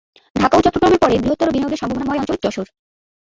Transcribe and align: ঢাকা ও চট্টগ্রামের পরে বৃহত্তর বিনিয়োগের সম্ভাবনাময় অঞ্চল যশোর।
ঢাকা 0.35 0.55
ও 0.57 0.63
চট্টগ্রামের 0.63 1.01
পরে 1.01 1.15
বৃহত্তর 1.17 1.53
বিনিয়োগের 1.53 1.81
সম্ভাবনাময় 1.81 2.21
অঞ্চল 2.21 2.37
যশোর। 2.43 2.67